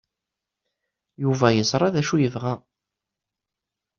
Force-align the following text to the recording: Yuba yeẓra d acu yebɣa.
Yuba 1.23 1.47
yeẓra 1.55 1.93
d 1.93 1.95
acu 2.01 2.15
yebɣa. 2.19 2.53